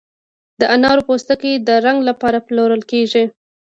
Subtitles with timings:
[0.59, 3.23] د انارو پوستکي د رنګ لپاره پلورل کیږي؟